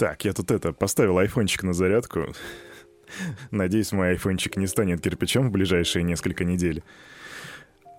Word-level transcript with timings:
Так, 0.00 0.24
я 0.24 0.32
тут 0.32 0.50
это, 0.50 0.72
поставил 0.72 1.18
айфончик 1.18 1.62
на 1.62 1.74
зарядку. 1.74 2.32
Надеюсь, 3.50 3.92
мой 3.92 4.12
айфончик 4.12 4.56
не 4.56 4.66
станет 4.66 5.02
кирпичом 5.02 5.48
в 5.48 5.52
ближайшие 5.52 6.04
несколько 6.04 6.42
недель. 6.42 6.82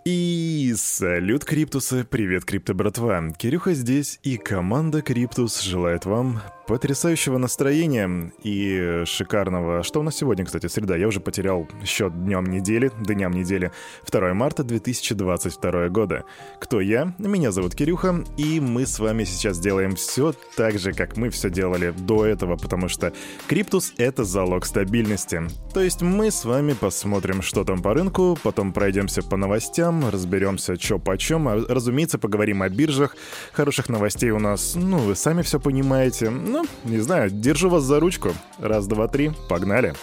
И 0.04 0.74
салют, 0.76 1.46
Криптусы, 1.46 2.04
привет, 2.04 2.44
Крипто 2.44 2.74
братва. 2.74 3.30
Кирюха 3.38 3.76
здесь, 3.76 4.20
и 4.24 4.38
команда 4.38 5.04
Криптус 5.04 5.62
желает 5.62 6.06
вам 6.06 6.42
потрясающего 6.72 7.38
настроения 7.38 8.32
и 8.44 9.04
шикарного... 9.06 9.84
Что 9.84 10.00
у 10.00 10.04
нас 10.04 10.16
сегодня, 10.16 10.46
кстати, 10.46 10.68
среда? 10.68 10.96
Я 10.96 11.10
уже 11.10 11.20
потерял 11.20 11.68
счет 11.84 12.14
днем 12.24 12.46
недели, 12.46 12.94
дням 13.02 13.34
недели. 13.34 13.74
2 14.10 14.34
марта 14.34 14.64
2022 14.64 15.90
года. 15.90 16.24
Кто 16.62 16.80
я? 16.80 17.14
Меня 17.18 17.52
зовут 17.52 17.76
Кирюха, 17.76 18.24
и 18.38 18.62
мы 18.62 18.86
с 18.86 19.00
вами 19.00 19.26
сейчас 19.26 19.60
делаем 19.60 19.98
все 19.98 20.34
так 20.56 20.80
же, 20.80 20.94
как 20.94 21.18
мы 21.18 21.30
все 21.30 21.50
делали 21.50 21.92
до 21.92 22.26
этого, 22.26 22.56
потому 22.56 22.88
что 22.88 23.12
Криптус— 23.48 23.92
это 23.98 24.24
залог 24.24 24.66
стабильности. 24.66 25.42
То 25.74 25.82
есть 25.82 26.02
мы 26.02 26.32
с 26.32 26.46
вами 26.46 26.72
посмотрим, 26.72 27.42
что 27.42 27.66
там 27.66 27.82
по 27.82 27.94
рынку, 27.94 28.40
потом 28.42 28.72
пройдемся 28.72 29.22
по 29.22 29.36
новостям, 29.36 30.08
разберемся, 30.10 30.80
что 30.80 31.00
почем, 31.00 31.50
а, 31.50 31.66
разумеется, 31.68 32.18
поговорим 32.18 32.62
о 32.62 32.70
биржах. 32.70 33.18
Хороших 33.52 33.90
новостей 33.90 34.30
у 34.30 34.40
нас, 34.40 34.76
ну, 34.76 35.00
вы 35.00 35.18
сами 35.18 35.42
все 35.42 35.60
понимаете. 35.60 36.30
Ну, 36.30 36.61
не 36.84 37.00
знаю, 37.00 37.30
держу 37.32 37.70
вас 37.70 37.84
за 37.84 38.00
ручку. 38.00 38.30
Раз, 38.60 38.88
два, 38.88 39.08
три, 39.08 39.32
погнали. 39.50 39.94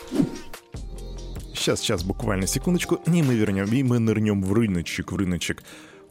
Сейчас, 1.55 1.81
сейчас, 1.81 2.05
буквально 2.05 2.47
секундочку, 2.47 3.01
и 3.07 3.23
мы 3.23 3.35
вернем, 3.35 3.67
и 3.67 3.83
мы 3.83 3.99
нырнем 3.99 4.43
в 4.43 4.53
рыночек, 4.53 5.13
в 5.13 5.17
рыночек. 5.17 5.63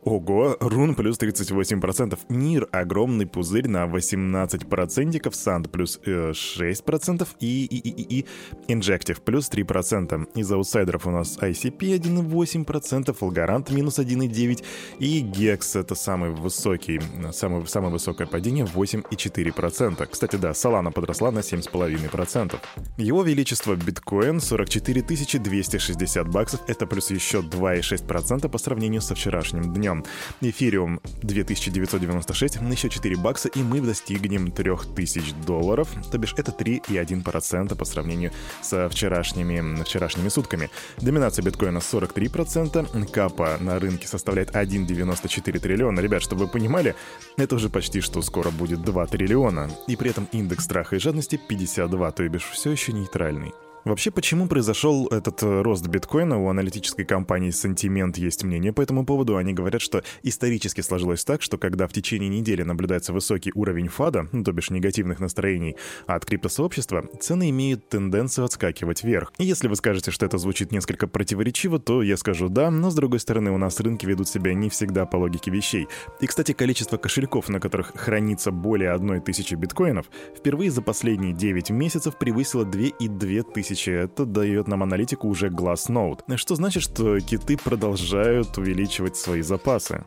Ого, 0.08 0.56
рун 0.62 0.96
плюс 0.96 1.20
38%, 1.20 2.18
Нир 2.30 2.70
огромный 2.72 3.28
пузырь 3.28 3.68
на 3.68 3.88
18%, 3.88 5.34
Санд 5.34 5.70
плюс 5.70 6.00
э, 6.06 6.32
6% 6.32 7.28
и, 7.42 7.66
и, 7.66 7.90
и, 7.90 8.20
и 8.20 8.26
Injective 8.70 9.22
плюс 9.22 9.52
3%. 9.52 10.30
Из 10.34 10.50
аутсайдеров 10.50 11.08
у 11.08 11.12
нас 11.12 11.38
ICP 11.38 12.00
1,8%, 12.00 13.14
Фолгарант 13.14 13.70
минус 13.72 14.00
1,9% 14.00 14.64
и 15.00 15.24
Gex 15.24 15.78
это 15.78 15.94
самый 15.94 16.30
высокий, 16.30 17.02
самый, 17.34 17.68
самое 17.68 17.92
высокое 17.92 18.28
падение 18.28 18.64
8,4%. 18.64 20.06
Кстати, 20.06 20.38
да, 20.38 20.52
Solana 20.52 20.92
подросла 20.92 21.32
на 21.32 21.40
7,5%. 21.40 22.56
Его 22.98 23.24
величество 23.24 23.76
биткоин 23.76 24.40
44 24.40 25.02
260 25.02 26.30
баксов, 26.30 26.62
это 26.68 26.88
плюс 26.88 27.12
еще 27.12 27.40
2,6% 27.40 28.48
по 28.48 28.58
сравнению 28.58 29.02
со 29.02 29.14
вчерашним 29.14 29.74
днем. 29.74 29.97
Эфириум 30.42 31.00
2996, 31.24 32.56
еще 32.56 32.90
4 32.90 33.18
бакса, 33.18 33.50
и 33.50 33.64
мы 33.64 33.82
достигнем 33.82 34.52
3000 34.52 35.34
долларов, 35.46 35.90
то 36.12 36.18
бишь 36.18 36.34
это 36.38 36.52
3,1% 36.52 37.76
по 37.76 37.86
сравнению 37.86 38.32
со 38.62 38.90
вчерашними, 38.90 39.84
вчерашними 39.84 40.30
сутками. 40.30 40.70
Доминация 40.98 41.44
биткоина 41.44 41.80
43%, 41.80 43.12
капа 43.12 43.58
на 43.60 43.80
рынке 43.80 44.08
составляет 44.08 44.52
1,94 44.52 45.60
триллиона. 45.60 46.00
Ребят, 46.00 46.22
чтобы 46.22 46.46
вы 46.46 46.52
понимали, 46.52 46.96
это 47.38 47.56
уже 47.56 47.70
почти 47.70 48.02
что 48.02 48.22
скоро 48.22 48.50
будет 48.52 48.84
2 48.84 49.06
триллиона. 49.08 49.70
И 49.88 49.96
при 49.96 50.10
этом 50.10 50.28
индекс 50.32 50.66
страха 50.66 50.96
и 50.96 51.00
жадности 51.00 51.40
52, 51.50 52.12
то 52.12 52.28
бишь 52.30 52.44
все 52.44 52.72
еще 52.72 52.94
нейтральный. 52.94 53.54
Вообще, 53.88 54.12
почему 54.12 54.48
произошел 54.48 55.08
этот 55.08 55.42
э, 55.44 55.62
рост 55.62 55.88
биткоина? 55.88 56.38
У 56.44 56.50
аналитической 56.50 57.06
компании 57.06 57.52
Sentiment 57.52 58.20
есть 58.20 58.44
мнение 58.44 58.74
по 58.74 58.82
этому 58.82 59.06
поводу. 59.06 59.38
Они 59.38 59.54
говорят, 59.54 59.82
что 59.82 60.04
исторически 60.24 60.82
сложилось 60.82 61.24
так, 61.24 61.42
что 61.42 61.58
когда 61.58 61.88
в 61.88 61.94
течение 61.94 62.28
недели 62.28 62.64
наблюдается 62.64 63.14
высокий 63.14 63.54
уровень 63.56 63.88
фада, 63.88 64.28
ну, 64.34 64.44
то 64.44 64.52
бишь 64.52 64.72
негативных 64.72 65.22
настроений, 65.22 65.78
от 66.06 66.26
криптосообщества, 66.26 67.06
цены 67.22 67.50
имеют 67.50 67.88
тенденцию 67.88 68.44
отскакивать 68.44 69.06
вверх. 69.06 69.32
И 69.38 69.46
если 69.46 69.70
вы 69.70 69.78
скажете, 69.78 70.12
что 70.12 70.26
это 70.26 70.38
звучит 70.38 70.74
несколько 70.74 71.08
противоречиво, 71.08 71.80
то 71.80 72.02
я 72.02 72.18
скажу 72.18 72.50
да, 72.50 72.70
но 72.70 72.90
с 72.90 72.96
другой 72.96 73.22
стороны 73.22 73.52
у 73.52 73.58
нас 73.58 73.80
рынки 73.80 74.06
ведут 74.06 74.28
себя 74.28 74.54
не 74.54 74.70
всегда 74.70 75.06
по 75.06 75.16
логике 75.16 75.50
вещей. 75.50 75.88
И, 76.20 76.28
кстати, 76.28 76.52
количество 76.52 76.98
кошельков, 76.98 77.48
на 77.48 77.62
которых 77.62 77.94
хранится 77.96 78.52
более 78.52 78.92
одной 78.92 79.22
тысячи 79.22 79.56
биткоинов, 79.56 80.08
впервые 80.38 80.72
за 80.72 80.82
последние 80.82 81.32
9 81.32 81.70
месяцев 81.70 82.18
превысило 82.18 82.66
2,2 82.66 83.54
тысячи 83.54 83.77
тысячи. 83.78 83.90
Это 83.90 84.26
дает 84.26 84.68
нам 84.68 84.84
аналитику 84.84 85.28
уже 85.28 85.50
Glassnode. 85.50 86.20
Что 86.36 86.56
значит, 86.56 86.84
что 86.84 87.20
киты 87.20 87.58
продолжают 87.58 88.58
увеличивать 88.58 89.18
свои 89.18 89.42
запасы. 89.42 90.04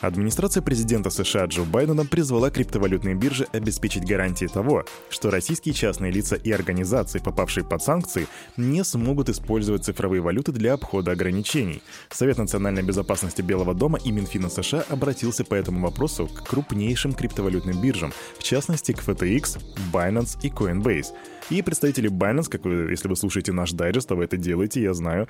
Администрация 0.00 0.62
президента 0.62 1.10
США 1.10 1.46
Джо 1.46 1.64
Байдена 1.64 2.06
призвала 2.06 2.50
криптовалютные 2.50 3.16
биржи 3.16 3.48
обеспечить 3.52 4.06
гарантии 4.06 4.46
того, 4.46 4.84
что 5.10 5.28
российские 5.28 5.74
частные 5.74 6.12
лица 6.12 6.36
и 6.36 6.52
организации, 6.52 7.18
попавшие 7.18 7.64
под 7.64 7.82
санкции, 7.82 8.28
не 8.56 8.84
смогут 8.84 9.28
использовать 9.28 9.84
цифровые 9.84 10.22
валюты 10.22 10.52
для 10.52 10.74
обхода 10.74 11.10
ограничений. 11.10 11.82
Совет 12.10 12.38
национальной 12.38 12.84
безопасности 12.84 13.42
Белого 13.42 13.74
дома 13.74 13.98
и 14.04 14.12
Минфина 14.12 14.48
США 14.48 14.84
обратился 14.88 15.44
по 15.44 15.56
этому 15.56 15.80
вопросу 15.80 16.28
к 16.28 16.48
крупнейшим 16.48 17.12
криптовалютным 17.12 17.80
биржам, 17.80 18.12
в 18.38 18.44
частности 18.44 18.92
к 18.92 19.00
FTX, 19.00 19.60
Binance 19.92 20.38
и 20.42 20.48
Coinbase. 20.48 21.08
И 21.50 21.62
представители 21.62 22.10
Binance, 22.10 22.50
как 22.50 22.66
вы, 22.66 22.90
если 22.90 23.08
вы 23.08 23.16
слушаете 23.16 23.52
наш 23.52 23.72
дайджест, 23.72 24.12
а 24.12 24.14
вы 24.14 24.24
это 24.24 24.36
делаете, 24.36 24.82
я 24.82 24.92
знаю, 24.92 25.28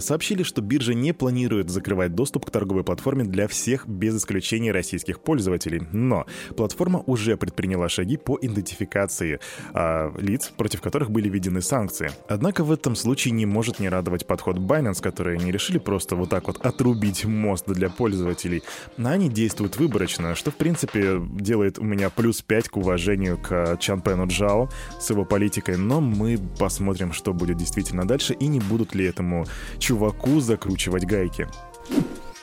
сообщили, 0.00 0.42
что 0.42 0.60
биржа 0.60 0.92
не 0.92 1.14
планирует 1.14 1.70
закрывать 1.70 2.14
доступ 2.14 2.44
к 2.44 2.50
торговой 2.50 2.84
платформе 2.84 3.24
для 3.24 3.48
всех 3.48 3.88
без 3.96 4.16
исключения 4.16 4.72
российских 4.72 5.20
пользователей. 5.20 5.82
Но 5.92 6.26
платформа 6.56 7.02
уже 7.06 7.36
предприняла 7.36 7.88
шаги 7.88 8.16
по 8.16 8.38
идентификации 8.40 9.40
а, 9.72 10.12
лиц, 10.18 10.52
против 10.56 10.80
которых 10.80 11.10
были 11.10 11.28
введены 11.28 11.62
санкции. 11.62 12.10
Однако 12.28 12.64
в 12.64 12.70
этом 12.70 12.94
случае 12.94 13.32
не 13.32 13.46
может 13.46 13.80
не 13.80 13.88
радовать 13.88 14.26
подход 14.26 14.58
Binance, 14.58 15.02
которые 15.02 15.38
не 15.38 15.50
решили 15.50 15.78
просто 15.78 16.16
вот 16.16 16.30
так 16.30 16.46
вот 16.46 16.64
отрубить 16.64 17.24
мост 17.24 17.66
для 17.66 17.90
пользователей. 17.90 18.62
Но 18.96 19.10
они 19.10 19.28
действуют 19.28 19.76
выборочно, 19.76 20.34
что 20.34 20.50
в 20.50 20.56
принципе 20.56 21.20
делает 21.20 21.78
у 21.78 21.84
меня 21.84 22.10
плюс 22.10 22.42
5 22.42 22.68
к 22.68 22.76
уважению 22.76 23.38
к 23.38 23.76
Чанпену 23.78 24.26
Джао 24.26 24.68
с 25.00 25.10
его 25.10 25.24
политикой, 25.24 25.76
но 25.76 26.00
мы 26.00 26.38
посмотрим, 26.58 27.12
что 27.12 27.32
будет 27.32 27.56
действительно 27.56 28.06
дальше 28.06 28.34
и 28.34 28.46
не 28.46 28.60
будут 28.60 28.94
ли 28.94 29.04
этому 29.04 29.46
чуваку 29.78 30.40
закручивать 30.40 31.04
гайки. 31.04 31.48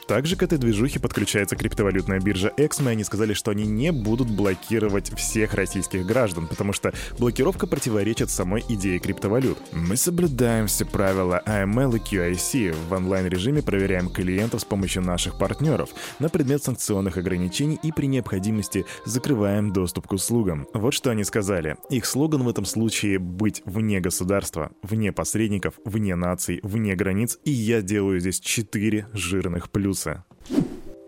Также 0.08 0.36
к 0.36 0.44
этой 0.44 0.58
движухе 0.58 1.00
подключается 1.00 1.56
криптовалютная 1.56 2.20
биржа 2.20 2.52
Exmo, 2.58 2.90
и 2.90 2.92
они 2.92 3.04
сказали, 3.04 3.34
что 3.34 3.52
они 3.52 3.66
не 3.66 3.92
будут 3.92 4.30
блокировать 4.30 5.16
всех 5.16 5.54
российских 5.54 6.06
граждан, 6.06 6.48
потому 6.48 6.74
что 6.74 6.94
блокировка 7.18 7.68
противоречит 7.68 8.30
самой 8.30 8.64
идее 8.68 9.00
криптовалют. 9.00 9.58
Мы 9.72 9.96
соблюдаем 9.96 10.68
все 10.68 10.86
правила 10.86 11.42
AML 11.46 11.98
и 11.98 12.00
QIC. 12.00 12.76
В 12.90 12.94
онлайн-режиме 12.94 13.62
проверяем 13.62 14.10
клиентов 14.10 14.62
с 14.62 14.66
помощью 14.66 15.04
наших 15.04 15.38
партнеров 15.38 15.90
на 16.20 16.30
предмет 16.30 16.64
санкционных 16.64 17.18
ограничений 17.18 17.80
и 17.82 17.92
при 17.92 18.08
необходимости 18.08 18.86
закрываем 19.06 19.72
доступ 19.72 20.08
к 20.08 20.12
услугам. 20.14 20.68
Вот 20.74 20.94
что 20.94 21.12
они 21.12 21.24
сказали. 21.24 21.78
Их 21.90 22.06
слоган 22.06 22.44
в 22.44 22.50
этом 22.50 22.66
случае 22.66 23.20
«быть 23.20 23.62
вне 23.66 24.00
государства, 24.00 24.72
вне 24.82 25.12
посредников, 25.12 25.76
вне 25.86 26.16
наций, 26.16 26.60
вне 26.64 26.96
границ», 26.96 27.38
и 27.46 27.52
я 27.52 27.82
делаю 27.82 28.20
здесь 28.20 28.40
четыре 28.40 29.08
жирных 29.14 29.72
плюса 29.72 29.94
плюсы. 30.04 30.24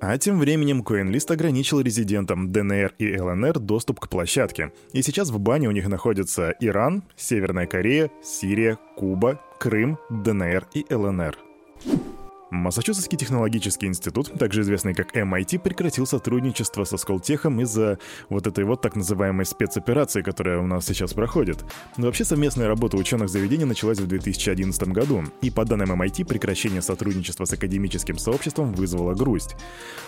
А 0.02 0.18
тем 0.18 0.40
временем 0.40 0.82
CoinList 0.82 1.32
ограничил 1.32 1.80
резидентам 1.80 2.52
ДНР 2.52 2.94
и 3.00 3.18
ЛНР 3.18 3.60
доступ 3.60 4.00
к 4.00 4.10
площадке. 4.10 4.72
И 4.92 5.02
сейчас 5.02 5.30
в 5.30 5.40
бане 5.40 5.68
у 5.68 5.72
них 5.72 5.88
находятся 5.88 6.54
Иран, 6.60 7.04
Северная 7.16 7.66
Корея, 7.66 8.12
Сирия, 8.22 8.78
Куба, 8.98 9.42
Крым, 9.60 9.98
ДНР 10.10 10.68
и 10.74 10.86
ЛНР. 10.94 11.45
Массачусетский 12.56 13.18
технологический 13.18 13.86
институт, 13.86 14.32
также 14.40 14.62
известный 14.62 14.94
как 14.94 15.16
MIT, 15.16 15.60
прекратил 15.60 16.08
сотрудничество 16.08 16.86
со 16.86 16.98
Сколтехом 16.98 17.60
из-за 17.62 18.00
вот 18.30 18.48
этой 18.48 18.64
вот 18.64 18.82
так 18.82 18.96
называемой 18.96 19.46
спецоперации, 19.46 20.22
которая 20.22 20.60
у 20.60 20.68
нас 20.68 20.86
сейчас 20.86 21.14
проходит. 21.14 21.66
Но 21.98 22.06
вообще 22.06 22.24
совместная 22.24 22.68
работа 22.68 22.98
ученых 22.98 23.30
заведений 23.30 23.66
началась 23.66 24.00
в 24.00 24.08
2011 24.08 24.88
году, 24.88 25.24
и 25.42 25.52
по 25.52 25.66
данным 25.66 26.02
MIT 26.02 26.26
прекращение 26.26 26.82
сотрудничества 26.82 27.46
с 27.46 27.54
академическим 27.54 28.18
сообществом 28.18 28.74
вызвало 28.74 29.14
грусть. 29.14 29.56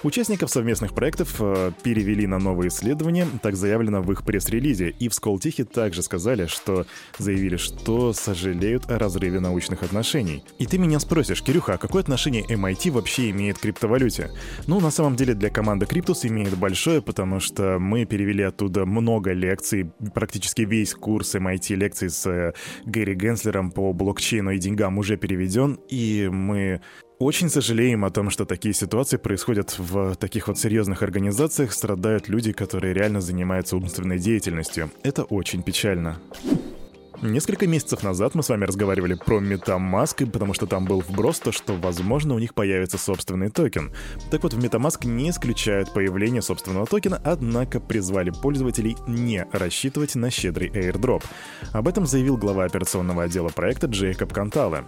Участников 0.03 0.49
совместных 0.49 0.93
проектов 0.93 1.35
э, 1.39 1.71
перевели 1.83 2.27
на 2.27 2.39
новые 2.39 2.69
исследования, 2.69 3.27
так 3.41 3.55
заявлено 3.55 4.01
в 4.01 4.11
их 4.11 4.23
пресс-релизе, 4.23 4.95
и 4.97 5.09
в 5.09 5.13
Сколтехе 5.13 5.65
также 5.65 6.01
сказали, 6.01 6.45
что 6.47 6.85
заявили, 7.17 7.57
что 7.57 8.13
сожалеют 8.13 8.89
о 8.89 8.97
разрыве 8.97 9.41
научных 9.41 9.83
отношений. 9.83 10.43
И 10.59 10.65
ты 10.65 10.77
меня 10.77 10.99
спросишь, 10.99 11.43
Кирюха, 11.43 11.73
а 11.73 11.77
какое 11.77 12.01
отношение 12.01 12.36
отношение 12.37 12.43
MIT 12.45 12.91
вообще 12.91 13.29
имеет 13.31 13.57
к 13.57 13.61
криптовалюте? 13.61 14.31
Ну, 14.67 14.79
на 14.79 14.91
самом 14.91 15.15
деле 15.15 15.33
для 15.33 15.49
команды 15.49 15.85
Cryptus 15.85 16.27
имеет 16.27 16.57
большое, 16.57 17.01
потому 17.01 17.39
что 17.39 17.77
мы 17.79 18.05
перевели 18.05 18.43
оттуда 18.43 18.85
много 18.85 19.33
лекций, 19.33 19.91
практически 20.13 20.61
весь 20.61 20.93
курс 20.93 21.35
MIT 21.35 21.75
лекций 21.75 22.09
с 22.09 22.25
э, 22.27 22.53
Гэри 22.85 23.15
Генслером 23.15 23.71
по 23.71 23.93
блокчейну 23.93 24.51
и 24.51 24.57
деньгам 24.57 24.97
уже 24.97 25.17
переведен, 25.17 25.79
и 25.89 26.29
мы 26.31 26.81
очень 27.19 27.49
сожалеем 27.49 28.05
о 28.05 28.11
том, 28.11 28.29
что 28.29 28.45
такие 28.45 28.73
ситуации 28.73 29.17
происходят 29.17 29.75
в 29.79 30.15
таких 30.15 30.47
вот 30.47 30.59
серьезных 30.59 31.01
организациях, 31.01 31.73
страдают 31.73 32.29
люди, 32.29 32.51
которые 32.51 32.93
реально 32.93 33.21
занимаются 33.21 33.75
умственной 33.75 34.19
деятельностью. 34.19 34.91
Это 35.03 35.23
очень 35.23 35.63
печально. 35.63 36.19
Несколько 37.23 37.65
месяцев 37.65 38.03
назад 38.03 38.35
мы 38.35 38.43
с 38.43 38.49
вами 38.49 38.65
разговаривали 38.65 39.15
про 39.15 39.39
MetaMask, 39.39 40.29
потому 40.29 40.53
что 40.53 40.67
там 40.67 40.85
был 40.85 40.99
вброс 41.01 41.39
то, 41.39 41.51
что, 41.51 41.73
возможно, 41.73 42.35
у 42.35 42.39
них 42.39 42.53
появится 42.53 42.99
собственный 42.99 43.49
токен. 43.49 43.91
Так 44.29 44.43
вот, 44.43 44.53
в 44.53 44.59
MetaMask 44.59 45.07
не 45.07 45.31
исключают 45.31 45.91
появление 45.93 46.43
собственного 46.43 46.85
токена, 46.85 47.19
однако 47.23 47.79
призвали 47.79 48.29
пользователей 48.29 48.97
не 49.07 49.47
рассчитывать 49.51 50.13
на 50.13 50.29
щедрый 50.29 50.69
airdrop. 50.69 51.23
Об 51.73 51.87
этом 51.87 52.05
заявил 52.05 52.37
глава 52.37 52.65
операционного 52.65 53.23
отдела 53.23 53.49
проекта 53.49 53.87
Джейкоб 53.87 54.31
Кантале. 54.31 54.83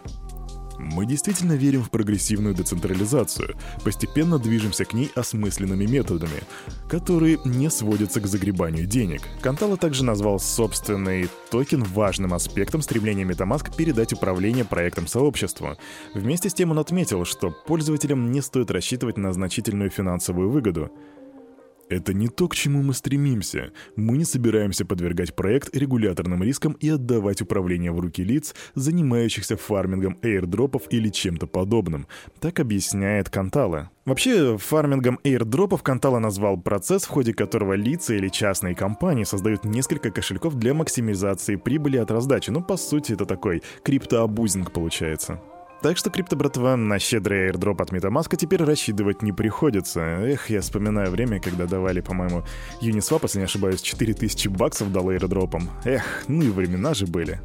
Мы 0.79 1.05
действительно 1.05 1.53
верим 1.53 1.83
в 1.83 1.89
прогрессивную 1.89 2.55
децентрализацию, 2.55 3.57
постепенно 3.83 4.39
движемся 4.39 4.85
к 4.85 4.93
ней 4.93 5.11
осмысленными 5.13 5.85
методами, 5.85 6.43
которые 6.87 7.37
не 7.43 7.69
сводятся 7.69 8.21
к 8.21 8.27
загребанию 8.27 8.85
денег. 8.85 9.21
Кантала 9.41 9.75
также 9.75 10.05
назвал 10.05 10.39
собственный 10.39 11.27
токен 11.51 11.83
важным 11.83 12.33
аспектом 12.33 12.81
стремления 12.81 13.25
MetaMask 13.25 13.75
передать 13.75 14.13
управление 14.13 14.63
проектом 14.63 15.05
сообществу. 15.05 15.75
Вместе 16.13 16.49
с 16.49 16.53
тем 16.53 16.71
он 16.71 16.79
отметил, 16.79 17.25
что 17.25 17.51
пользователям 17.51 18.31
не 18.31 18.41
стоит 18.41 18.71
рассчитывать 18.71 19.17
на 19.17 19.33
значительную 19.33 19.89
финансовую 19.89 20.49
выгоду. 20.49 20.91
Это 21.89 22.13
не 22.13 22.27
то, 22.27 22.47
к 22.47 22.55
чему 22.55 22.83
мы 22.83 22.93
стремимся. 22.93 23.71
Мы 23.95 24.17
не 24.17 24.23
собираемся 24.23 24.85
подвергать 24.85 25.35
проект 25.35 25.75
регуляторным 25.75 26.43
рискам 26.43 26.73
и 26.73 26.89
отдавать 26.89 27.41
управление 27.41 27.91
в 27.91 27.99
руки 27.99 28.23
лиц, 28.23 28.53
занимающихся 28.75 29.57
фармингом 29.57 30.17
airdropов 30.21 30.83
или 30.91 31.09
чем-то 31.09 31.47
подобным. 31.47 32.05
Так 32.39 32.59
объясняет 32.59 33.29
Кантала. 33.29 33.89
Вообще, 34.05 34.57
фармингом 34.57 35.19
airdrop 35.23 35.69
ов 35.69 35.81
Кантала 35.81 36.19
назвал 36.19 36.57
процесс, 36.57 37.05
в 37.05 37.09
ходе 37.09 37.33
которого 37.33 37.73
лица 37.73 38.13
или 38.13 38.29
частные 38.29 38.75
компании 38.75 39.23
создают 39.23 39.65
несколько 39.65 40.11
кошельков 40.11 40.55
для 40.55 40.75
максимизации 40.75 41.55
прибыли 41.55 41.97
от 41.97 42.11
раздачи. 42.11 42.51
Ну, 42.51 42.61
по 42.61 42.77
сути, 42.77 43.13
это 43.13 43.25
такой 43.25 43.63
криптоабузинг 43.83 44.71
получается. 44.71 45.41
Так 45.81 45.97
что, 45.97 46.09
крипто 46.09 46.35
братва, 46.35 46.75
на 46.75 46.99
щедрый 46.99 47.49
airdrop 47.49 47.81
от 47.81 47.93
MetaMask 47.93 48.35
теперь 48.35 48.63
рассчитывать 48.63 49.21
не 49.21 49.31
приходится. 49.31 50.01
Эх, 50.01 50.49
я 50.49 50.59
вспоминаю 50.59 51.09
время, 51.09 51.39
когда 51.39 51.67
давали, 51.67 52.01
по-моему, 52.01 52.43
Uniswap, 52.81 53.21
если 53.23 53.39
не 53.39 53.45
ошибаюсь, 53.45 53.81
4000 53.81 54.49
баксов 54.49 54.91
дал 54.91 55.09
airdrop 55.09 55.51
ом. 55.51 55.69
Эх, 55.85 56.25
ну 56.27 56.43
и 56.43 56.49
времена 56.49 56.93
же 56.93 57.07
были. 57.07 57.39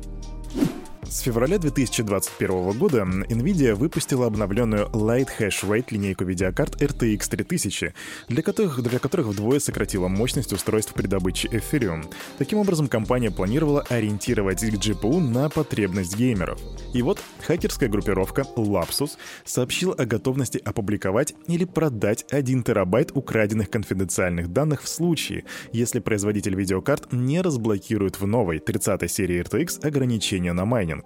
С 1.08 1.20
февраля 1.20 1.58
2021 1.58 2.78
года 2.78 3.02
NVIDIA 3.02 3.74
выпустила 3.74 4.26
обновленную 4.26 4.86
Light 4.88 5.28
Hash 5.38 5.62
Rate 5.62 5.86
линейку 5.90 6.24
видеокарт 6.24 6.80
RTX 6.80 7.28
3000, 7.28 7.94
для 8.28 8.42
которых, 8.42 8.82
для 8.82 8.98
которых 8.98 9.28
вдвое 9.28 9.60
сократила 9.60 10.08
мощность 10.08 10.52
устройств 10.52 10.94
при 10.94 11.06
добыче 11.06 11.48
Ethereum. 11.48 12.06
Таким 12.38 12.58
образом, 12.58 12.88
компания 12.88 13.30
планировала 13.30 13.82
ориентировать 13.88 14.62
GPU 14.62 15.20
на 15.20 15.48
потребность 15.48 16.16
геймеров. 16.16 16.60
И 16.92 17.02
вот 17.02 17.20
хакерская 17.46 17.88
группировка 17.88 18.46
Lapsus 18.56 19.12
сообщила 19.44 19.94
о 19.94 20.06
готовности 20.06 20.58
опубликовать 20.58 21.34
или 21.46 21.64
продать 21.64 22.24
1 22.30 22.62
терабайт 22.62 23.10
украденных 23.14 23.70
конфиденциальных 23.70 24.52
данных 24.52 24.82
в 24.82 24.88
случае, 24.88 25.44
если 25.72 26.00
производитель 26.00 26.54
видеокарт 26.54 27.12
не 27.12 27.40
разблокирует 27.40 28.20
в 28.20 28.26
новой 28.26 28.58
30 28.58 29.10
серии 29.10 29.42
RTX 29.42 29.86
ограничения 29.86 30.52
на 30.52 30.64
майнинг. 30.64 31.03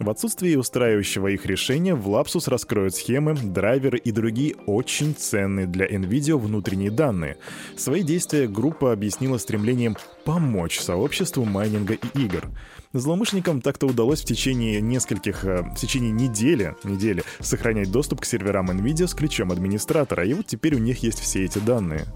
В 0.00 0.08
отсутствии 0.08 0.56
устраивающего 0.56 1.28
их 1.28 1.44
решения 1.44 1.94
в 1.94 2.08
Lapsus 2.08 2.48
раскроют 2.48 2.94
схемы, 2.94 3.34
драйверы 3.34 3.98
и 3.98 4.10
другие 4.12 4.54
очень 4.64 5.14
ценные 5.14 5.66
для 5.66 5.86
NVIDIA 5.86 6.38
внутренние 6.38 6.90
данные. 6.90 7.36
Свои 7.76 8.02
действия 8.02 8.48
группа 8.48 8.92
объяснила 8.92 9.36
стремлением 9.36 9.98
помочь 10.24 10.80
сообществу 10.80 11.44
майнинга 11.44 11.94
и 11.94 12.18
игр. 12.18 12.48
Злоумышленникам 12.94 13.60
так-то 13.60 13.86
удалось 13.86 14.22
в 14.22 14.24
течение 14.24 14.80
нескольких, 14.80 15.44
э, 15.44 15.64
в 15.64 15.76
течение 15.76 16.12
недели, 16.12 16.74
недели 16.82 17.22
сохранять 17.40 17.92
доступ 17.92 18.22
к 18.22 18.24
серверам 18.24 18.70
NVIDIA 18.70 19.06
с 19.06 19.12
ключом 19.12 19.52
администратора, 19.52 20.24
и 20.24 20.32
вот 20.32 20.46
теперь 20.46 20.76
у 20.76 20.78
них 20.78 21.02
есть 21.02 21.20
все 21.20 21.44
эти 21.44 21.58
данные. 21.58 22.06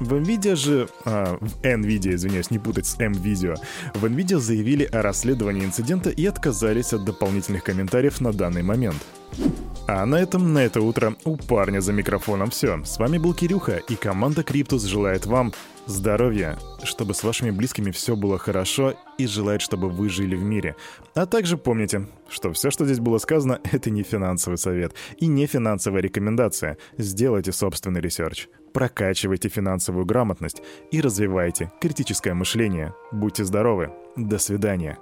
В 0.00 0.14
NVIDIA 0.14 0.56
же... 0.56 0.88
А, 1.04 1.36
в 1.40 1.60
NVIDIA, 1.62 2.14
извиняюсь, 2.14 2.50
не 2.50 2.58
путать 2.58 2.86
с 2.86 2.98
M-Video. 2.98 3.56
В 3.94 4.04
NVIDIA 4.04 4.38
заявили 4.38 4.84
о 4.84 5.02
расследовании 5.02 5.64
инцидента 5.64 6.10
и 6.10 6.26
отказались 6.26 6.92
от 6.92 7.04
дополнительных 7.04 7.64
комментариев 7.64 8.20
на 8.20 8.32
данный 8.32 8.62
момент. 8.62 9.02
А 9.86 10.06
на 10.06 10.16
этом, 10.16 10.52
на 10.52 10.64
это 10.64 10.80
утро 10.80 11.14
у 11.24 11.36
парня 11.36 11.80
за 11.80 11.92
микрофоном 11.92 12.50
все. 12.50 12.82
С 12.84 12.98
вами 12.98 13.18
был 13.18 13.34
Кирюха, 13.34 13.76
и 13.76 13.96
команда 13.96 14.42
Криптус 14.42 14.84
желает 14.84 15.26
вам 15.26 15.52
здоровья, 15.86 16.58
чтобы 16.82 17.12
с 17.12 17.22
вашими 17.22 17.50
близкими 17.50 17.90
все 17.90 18.16
было 18.16 18.38
хорошо 18.38 18.94
и 19.18 19.26
желает, 19.26 19.60
чтобы 19.60 19.90
вы 19.90 20.08
жили 20.08 20.36
в 20.36 20.42
мире. 20.42 20.76
А 21.14 21.26
также 21.26 21.58
помните, 21.58 22.06
что 22.30 22.52
все, 22.52 22.70
что 22.70 22.86
здесь 22.86 23.00
было 23.00 23.18
сказано, 23.18 23.60
это 23.72 23.90
не 23.90 24.02
финансовый 24.02 24.56
совет 24.56 24.94
и 25.18 25.26
не 25.26 25.46
финансовая 25.46 26.00
рекомендация. 26.00 26.78
Сделайте 26.96 27.52
собственный 27.52 28.00
research, 28.00 28.48
прокачивайте 28.74 29.48
финансовую 29.48 30.04
грамотность 30.04 30.60
и 30.90 31.00
развивайте 31.00 31.72
критическое 31.80 32.34
мышление. 32.34 32.92
Будьте 33.12 33.44
здоровы. 33.44 33.92
До 34.16 34.38
свидания. 34.38 34.98